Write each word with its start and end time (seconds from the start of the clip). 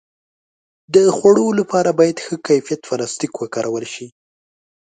د 0.93 0.95
خوړو 1.15 1.47
لپاره 1.59 1.89
باید 1.99 2.17
ښه 2.25 2.35
کیفیت 2.47 2.81
پلاستيک 2.89 3.33
وکارول 3.37 3.85
شي. 3.93 4.07